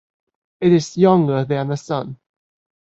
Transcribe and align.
It 0.61 0.71
is 0.71 0.97
younger 0.97 1.45
than 1.45 1.67
the 1.67 1.77
Sun. 1.77 2.17